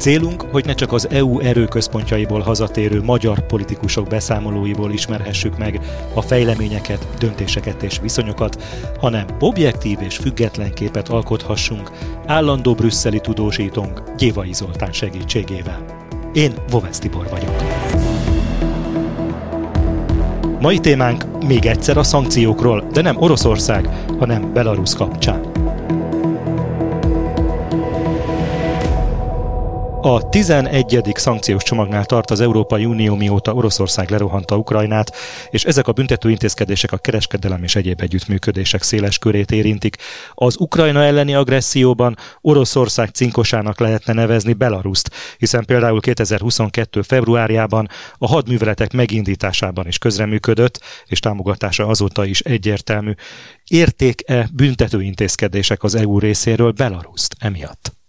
[0.00, 5.80] Célunk, hogy ne csak az EU erőközpontjaiból hazatérő magyar politikusok beszámolóiból ismerhessük meg
[6.14, 8.62] a fejleményeket, döntéseket és viszonyokat,
[9.00, 11.90] hanem objektív és független képet alkothassunk
[12.26, 15.84] állandó brüsszeli tudósítónk Gyévai Zoltán segítségével.
[16.32, 17.62] Én Vovesz Tibor vagyok.
[20.60, 25.49] Mai témánk még egyszer a szankciókról, de nem Oroszország, hanem Belarus kapcsán.
[30.02, 31.12] A 11.
[31.14, 35.16] szankciós csomagnál tart az Európai Unió, mióta Oroszország lerohanta Ukrajnát,
[35.50, 39.96] és ezek a büntető intézkedések a kereskedelem és egyéb együttműködések széles körét érintik.
[40.34, 47.02] Az Ukrajna elleni agresszióban Oroszország cinkosának lehetne nevezni Belaruszt, hiszen például 2022.
[47.02, 53.12] februárjában a hadműveletek megindításában is közreműködött, és támogatása azóta is egyértelmű.
[53.66, 57.99] Érték-e büntető intézkedések az EU részéről Belaruszt emiatt?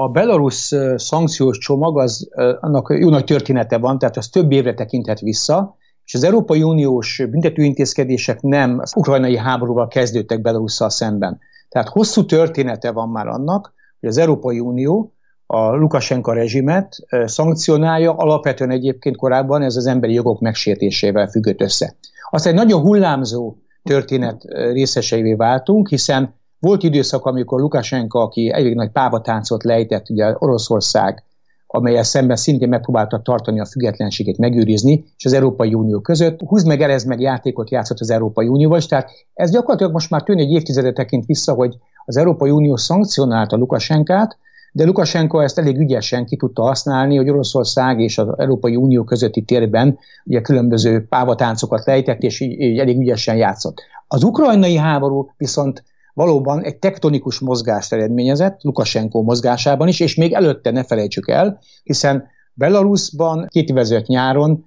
[0.00, 2.28] A Belarus szankciós csomag, az,
[2.60, 7.22] annak jó nagy története van, tehát az több évre tekinthet vissza, és az Európai Uniós
[7.30, 11.38] büntetőintézkedések nem az ukrajnai háborúval kezdődtek Belarusszal szemben.
[11.68, 15.12] Tehát hosszú története van már annak, hogy az Európai Unió
[15.46, 21.96] a Lukasenka rezsimet szankcionálja, alapvetően egyébként korábban ez az emberi jogok megsértésével függött össze.
[22.30, 28.90] Aztán egy nagyon hullámzó történet részeseivé váltunk, hiszen volt időszak, amikor Lukasenka, aki elég nagy
[28.90, 31.22] pávatáncot lejtett, ugye Oroszország,
[31.66, 36.40] amelyel szemben szintén megpróbálta tartani a függetlenségét, megőrizni, és az Európai Unió között.
[36.40, 40.44] Húz meg, erez meg játékot játszott az Európai Unióval, tehát ez gyakorlatilag most már tűnik
[40.44, 44.36] egy évtizede tekint vissza, hogy az Európai Unió szankcionálta Lukasenkát,
[44.72, 49.42] de Lukasenko ezt elég ügyesen ki tudta használni, hogy Oroszország és az Európai Unió közötti
[49.42, 53.82] térben ugye különböző pávatáncokat lejtett, és így, így elég ügyesen játszott.
[54.08, 55.84] Az ukrajnai háború viszont
[56.18, 62.26] valóban egy tektonikus mozgást eredményezett, Lukashenko mozgásában is, és még előtte ne felejtsük el, hiszen
[62.52, 64.64] Belarusban két évezőt nyáron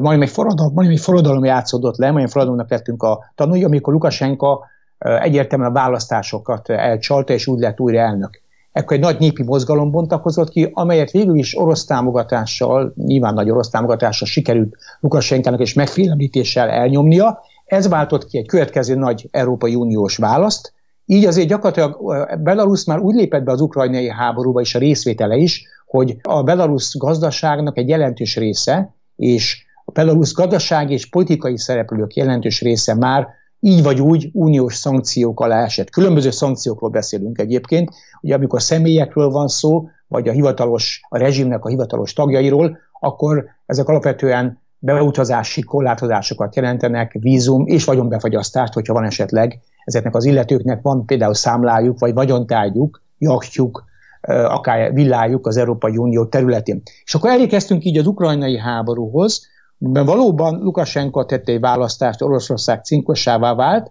[0.00, 3.92] majd egy forradalom, majd egy forradalom játszódott le, majd egy forradalomnak lettünk a tanulni, amikor
[3.92, 4.58] Lukashenko
[4.98, 8.40] egyértelműen a választásokat elcsalta, és úgy lett újra elnök.
[8.72, 13.68] Ekkor egy nagy népi mozgalom bontakozott ki, amelyet végül is orosz támogatással, nyilván nagy orosz
[13.70, 17.40] támogatással sikerült Lukashenkának és megfélemlítéssel elnyomnia.
[17.64, 20.74] Ez váltott ki egy következő nagy Európai Uniós választ,
[21.06, 21.98] így azért gyakorlatilag
[22.42, 26.96] Belarus már úgy lépett be az ukrajnai háborúba és a részvétele is, hogy a Belarus
[26.98, 33.28] gazdaságnak egy jelentős része, és a Belarus gazdasági és politikai szereplők jelentős része már
[33.60, 35.90] így vagy úgy uniós szankciók alá esett.
[35.90, 37.90] Különböző szankciókról beszélünk egyébként,
[38.20, 43.88] ugye amikor személyekről van szó, vagy a hivatalos, a rezsimnek a hivatalos tagjairól, akkor ezek
[43.88, 51.34] alapvetően beutazási korlátozásokat jelentenek, vízum és vagyonbefagyasztást, hogyha van esetleg ezeknek az illetőknek van például
[51.34, 53.84] számlájuk, vagy vagyontárgyuk, jachtjuk,
[54.26, 56.82] akár villájuk az Európai Unió területén.
[57.04, 59.46] És akkor elérkeztünk így az ukrajnai háborúhoz,
[59.78, 63.90] mert valóban Lukasenko tette egy választást, Oroszország cinkossává vált,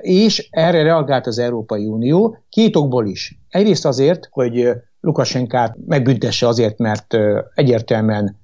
[0.00, 3.38] és erre reagált az Európai Unió két okból is.
[3.48, 4.68] Egyrészt azért, hogy
[5.00, 7.16] Lukasenkát megbüntesse azért, mert
[7.54, 8.40] egyértelműen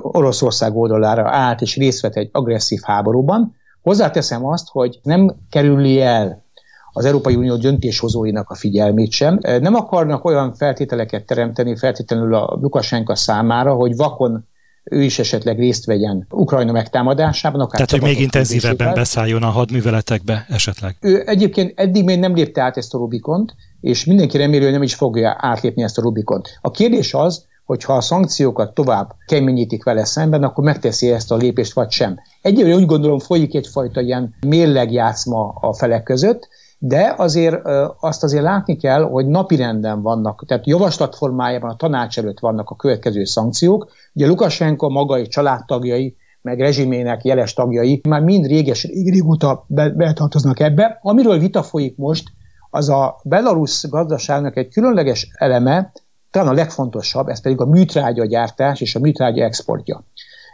[0.00, 6.44] Oroszország oldalára állt és részt vett egy agresszív háborúban, Hozzáteszem azt, hogy nem kerüli el
[6.92, 9.38] az Európai Unió döntéshozóinak a figyelmét sem.
[9.42, 14.48] Nem akarnak olyan feltételeket teremteni feltétlenül a Lukasenka számára, hogy vakon
[14.84, 17.60] ő is esetleg részt vegyen Ukrajna megtámadásában.
[17.60, 20.96] Akár Tehát, hogy még intenzívebben beszálljon a hadműveletekbe esetleg.
[21.00, 24.82] Ő egyébként eddig még nem lépte át ezt a Rubikont, és mindenki reméli, hogy nem
[24.82, 26.58] is fogja átlépni ezt a Rubikont.
[26.60, 31.72] A kérdés az, hogyha a szankciókat tovább keményítik vele szemben, akkor megteszi ezt a lépést,
[31.72, 32.18] vagy sem.
[32.42, 37.56] Egyébként úgy gondolom folyik egyfajta ilyen mérlegjátszma a felek között, de azért
[38.00, 42.76] azt azért látni kell, hogy napirenden vannak, tehát javaslat formájában a tanács előtt vannak a
[42.76, 43.90] következő szankciók.
[44.14, 50.98] Ugye Lukasenko maga és családtagjai, meg rezsimének jeles tagjai már mind réges, régóta betartoznak ebbe.
[51.02, 52.28] Amiről vita folyik most,
[52.70, 55.92] az a Belarus gazdaságnak egy különleges eleme,
[56.30, 60.04] talán a legfontosabb, ez pedig a műtrágya gyártás és a műtrágya exportja.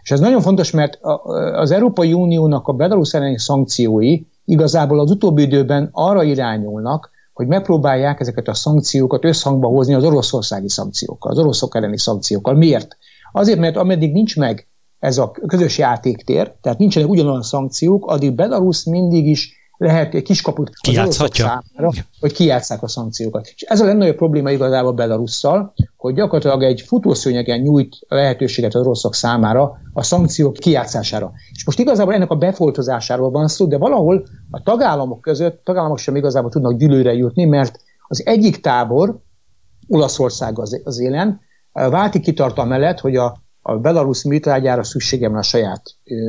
[0.06, 0.98] És ez nagyon fontos, mert
[1.56, 8.20] az Európai Uniónak a Belarus elleni szankciói igazából az utóbbi időben arra irányulnak, hogy megpróbálják
[8.20, 12.54] ezeket a szankciókat összhangba hozni az oroszországi szankciókkal, az oroszok elleni szankciókkal.
[12.54, 12.96] Miért?
[13.32, 14.68] Azért, mert ameddig nincs meg
[14.98, 20.70] ez a közös játéktér, tehát nincsenek ugyanolyan szankciók, addig Belarus mindig is lehet egy kiskaput
[21.06, 21.90] az számára,
[22.20, 23.52] hogy kijátszák a szankciókat.
[23.54, 29.14] És ez a legnagyobb probléma igazából Belarusszal, hogy gyakorlatilag egy futószőnyegen nyújt lehetőséget az oroszok
[29.14, 31.32] számára a szankciók kijátszására.
[31.52, 36.16] És most igazából ennek a befoltozásáról van szó, de valahol a tagállamok között, tagállamok sem
[36.16, 39.18] igazából tudnak gyűlőre jutni, mert az egyik tábor,
[39.88, 41.40] Olaszország az, az élen,
[41.72, 45.82] válti kitart mellett, hogy a, a Belarus műtrágyára szüksége van a saját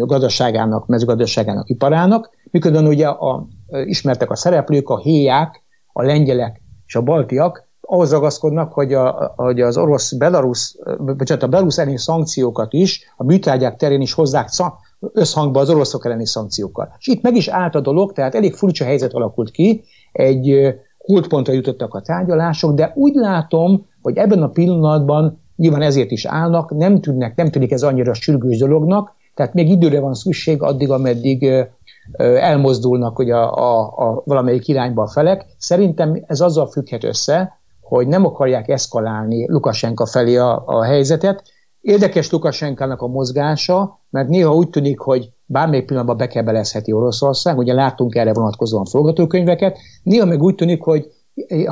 [0.06, 3.48] gazdaságának, mezőgazdaságának, iparának, miközben ugye a,
[3.86, 5.63] ismertek a szereplők, a héják,
[5.94, 11.48] a lengyelek és a baltiak, ahhoz ragaszkodnak, hogy, a, hogy az orosz Belarus, vagy a
[11.48, 14.50] Belarus elleni szankciókat is, a műtrágyák terén is hozzák
[15.13, 16.95] összhangba az oroszok elleni szankciókkal.
[17.00, 21.54] És itt meg is állt a dolog, tehát elég furcsa helyzet alakult ki, egy kultpontra
[21.54, 27.01] jutottak a tárgyalások, de úgy látom, hogy ebben a pillanatban nyilván ezért is állnak, nem
[27.01, 31.68] tűnnek, nem tűnik ez annyira sürgős dolognak, tehát még időre van szükség addig, ameddig
[32.18, 35.45] elmozdulnak hogy a, a, a valamelyik irányba a felek.
[35.57, 41.44] Szerintem ez azzal függhet össze, hogy nem akarják eszkalálni Lukasenka felé a, a helyzetet.
[41.81, 48.15] Érdekes Lukasenkának a mozgása, mert néha úgy tűnik, hogy bármelyik pillanatban bekebelezheti Oroszország, ugye láttunk
[48.15, 51.12] erre vonatkozóan forgatókönyveket, néha meg úgy tűnik, hogy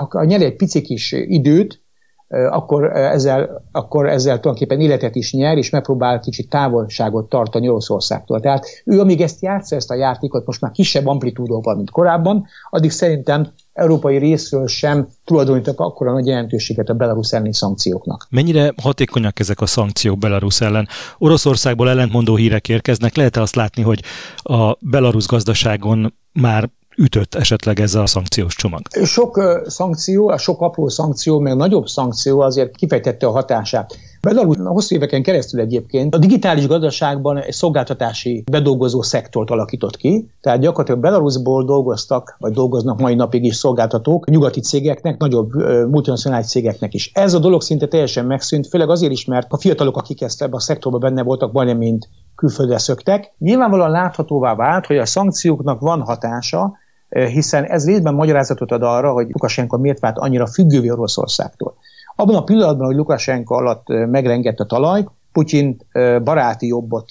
[0.09, 1.83] ha nyer egy pici kis időt,
[2.27, 8.39] akkor ezzel, akkor ezzel tulajdonképpen életet is nyer, és megpróbál kicsit távolságot tartani Oroszországtól.
[8.39, 12.91] Tehát ő, amíg ezt játsza, ezt a játékot, most már kisebb amplitúdóval, mint korábban, addig
[12.91, 18.27] szerintem európai részről sem tulajdonítok akkora nagy jelentőséget a Belarus elleni szankcióknak.
[18.29, 20.87] Mennyire hatékonyak ezek a szankciók Belarus ellen?
[21.17, 23.15] Oroszországból ellentmondó hírek érkeznek.
[23.15, 24.03] Lehet-e azt látni, hogy
[24.35, 28.81] a Belarus gazdaságon már ütött esetleg ez a szankciós csomag?
[29.03, 33.97] Sok szankció, a sok apró szankció, meg nagyobb szankció azért kifejtette a hatását.
[34.21, 40.59] Belarus hosszú éveken keresztül egyébként a digitális gazdaságban egy szolgáltatási bedolgozó szektort alakított ki, tehát
[40.59, 45.53] gyakorlatilag Belarusból dolgoztak, vagy dolgoznak mai napig is szolgáltatók nyugati cégeknek, nagyobb
[45.89, 47.11] multinacionális cégeknek is.
[47.13, 50.55] Ez a dolog szinte teljesen megszűnt, főleg azért is, mert a fiatalok, akik ezt ebben
[50.55, 52.03] a szektorban benne voltak, majdnem mind
[52.35, 53.33] külföldre szöktek.
[53.37, 56.73] Nyilvánvalóan láthatóvá vált, hogy a szankcióknak van hatása,
[57.15, 61.75] hiszen ez részben magyarázatot ad arra, hogy Lukasenko miért vált annyira függővé Oroszországtól.
[62.15, 65.77] Abban a pillanatban, hogy Lukasenko alatt megrengett a talaj, Putyin
[66.23, 67.05] baráti jobbot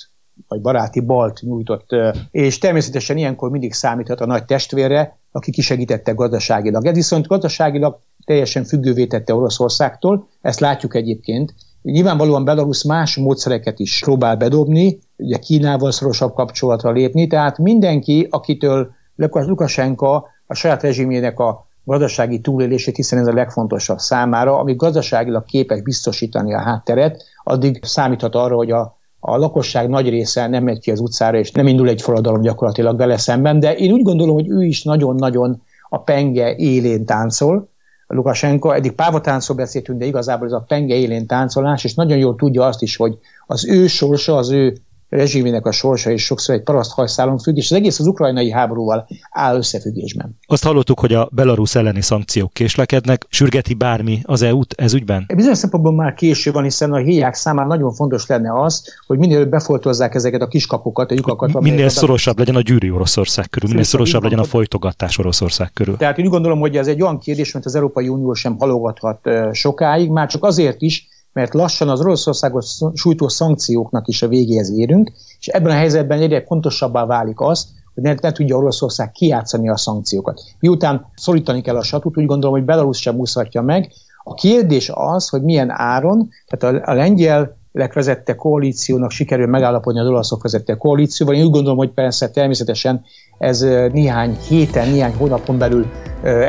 [0.49, 1.89] vagy baráti balt nyújtott,
[2.31, 6.87] és természetesen ilyenkor mindig számíthat a nagy testvérre, aki kisegítette gazdaságilag.
[6.87, 11.55] Ez viszont gazdaságilag teljesen függővé tette Oroszországtól, ezt látjuk egyébként.
[11.83, 18.91] Nyilvánvalóan Belarus más módszereket is próbál bedobni, ugye Kínával szorosabb kapcsolatra lépni, tehát mindenki, akitől
[19.17, 25.83] Lukasenka a saját rezsimjének a gazdasági túlélését, hiszen ez a legfontosabb számára, ami gazdaságilag képes
[25.83, 30.91] biztosítani a hátteret, addig számíthat arra, hogy a, a lakosság nagy része nem megy ki
[30.91, 34.49] az utcára, és nem indul egy forradalom gyakorlatilag vele szemben, de én úgy gondolom, hogy
[34.49, 37.69] ő is nagyon-nagyon a penge élén táncol,
[38.07, 42.67] Lukasenko, eddig pávatáncról beszéltünk, de igazából ez a penge élén táncolás, és nagyon jól tudja
[42.67, 44.77] azt is, hogy az ő sorsa, az ő
[45.15, 49.57] rezsimének a sorsa is sokszor egy paraszthajszálon függ, és az egész az ukrajnai háborúval áll
[49.57, 50.39] összefüggésben.
[50.47, 53.27] Azt hallottuk, hogy a Belarus elleni szankciók késlekednek.
[53.29, 55.27] Sürgeti bármi az EU-t ez ügyben?
[55.35, 59.47] Bizonyos szempontból már késő van, hiszen a héják számára nagyon fontos lenne az, hogy minél
[59.47, 61.61] befoltozzák ezeket a kiskapukat, a lyukakat.
[61.61, 65.97] Minél szorosabb legyen a gyűrű Oroszország körül, minél szorosabb legyen a folytogatás Oroszország körül.
[65.97, 69.29] Tehát én úgy gondolom, hogy ez egy olyan kérdés, mert az Európai Unió sem halogathat
[69.53, 75.13] sokáig, már csak azért is, mert lassan az Oroszországot sújtó szankcióknak is a végéhez érünk,
[75.39, 79.77] és ebben a helyzetben egyre fontosabbá válik az, hogy ne, ne tudja Oroszország kiátszani a
[79.77, 80.41] szankciókat.
[80.61, 83.93] Miután szorítani kell a satut, úgy gondolom, hogy Belarus sem úszhatja meg.
[84.25, 87.57] A kérdés az, hogy milyen áron, tehát a, a lengyel
[87.95, 91.35] vezette koalíciónak sikerül megállapodni az olaszok vezette koalícióval.
[91.35, 93.05] Én úgy gondolom, hogy persze természetesen
[93.39, 93.61] ez
[93.93, 95.87] néhány héten, néhány hónapon belül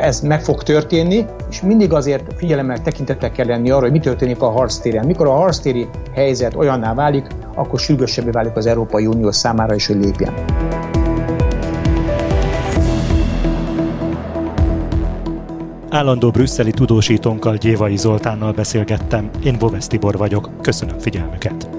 [0.00, 4.42] ez meg fog történni, és mindig azért figyelemmel tekintettel kell lenni arra, hogy mi történik
[4.42, 5.06] a harctéren.
[5.06, 9.96] Mikor a harctéri helyzet olyanná válik, akkor sürgősebbé válik az Európai Unió számára is, hogy
[9.96, 10.34] lépjen.
[15.96, 21.75] Állandó brüsszeli tudósítónkkal Gyévai Zoltánnal beszélgettem, én Bovesz Tibor vagyok, köszönöm figyelmüket!